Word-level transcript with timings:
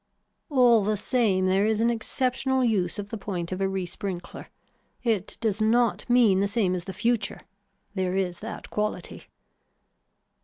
All 0.49 0.83
the 0.83 0.97
same 0.97 1.45
there 1.45 1.67
is 1.67 1.79
an 1.79 1.91
exceptional 1.91 2.63
use 2.65 2.97
of 2.97 3.09
the 3.11 3.19
point 3.19 3.51
of 3.51 3.61
a 3.61 3.67
resprinkler. 3.67 4.47
It 5.03 5.37
does 5.41 5.61
not 5.61 6.09
mean 6.09 6.39
the 6.39 6.47
same 6.47 6.73
as 6.73 6.85
the 6.85 6.91
future. 6.91 7.41
There 7.93 8.15
is 8.17 8.39
that 8.39 8.71
quality. 8.71 9.25